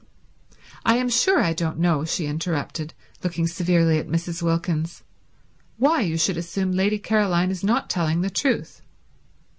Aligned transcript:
"I 0.83 0.95
am 0.95 1.09
sure 1.09 1.43
I 1.43 1.53
don't 1.53 1.77
know," 1.77 2.05
she 2.05 2.25
interrupted, 2.25 2.95
looking 3.23 3.45
severely 3.45 3.99
at 3.99 4.07
Mrs. 4.09 4.41
Wilkins, 4.41 5.03
"why 5.77 6.01
you 6.01 6.17
should 6.17 6.37
assume 6.37 6.71
Lady 6.71 6.97
Caroline 6.97 7.51
is 7.51 7.63
not 7.63 7.87
telling 7.87 8.21
the 8.21 8.31
truth." 8.31 8.81